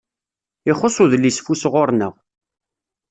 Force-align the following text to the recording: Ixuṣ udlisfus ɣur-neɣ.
Ixuṣ 0.71 0.95
udlisfus 1.03 1.63
ɣur-neɣ. 1.73 2.13